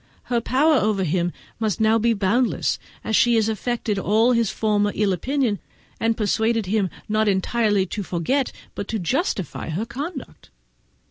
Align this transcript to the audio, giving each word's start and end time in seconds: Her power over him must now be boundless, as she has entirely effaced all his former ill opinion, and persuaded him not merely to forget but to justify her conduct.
Her 0.33 0.41
power 0.41 0.77
over 0.77 1.03
him 1.03 1.31
must 1.59 1.79
now 1.79 1.99
be 1.99 2.13
boundless, 2.15 2.79
as 3.03 3.15
she 3.15 3.35
has 3.35 3.47
entirely 3.47 3.75
effaced 3.83 3.99
all 3.99 4.31
his 4.31 4.49
former 4.49 4.91
ill 4.95 5.13
opinion, 5.13 5.59
and 5.99 6.17
persuaded 6.17 6.65
him 6.65 6.89
not 7.07 7.27
merely 7.43 7.85
to 7.85 8.01
forget 8.01 8.51
but 8.73 8.87
to 8.87 8.97
justify 8.97 9.69
her 9.69 9.85
conduct. 9.85 10.49